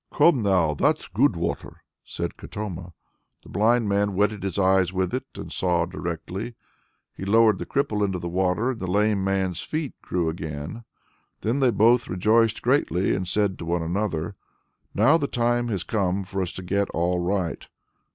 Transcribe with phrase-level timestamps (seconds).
[0.11, 2.93] "Come now, that's good water!" said Katoma.
[3.43, 6.55] The blind man wetted his eyes with it, and saw directly.
[7.13, 10.85] He lowered the cripple into the water, and the lame man's feet grew again.
[11.41, 14.35] Then they both rejoiced greatly, and said to one another,
[14.95, 17.67] "Now the time has come for us to get all right!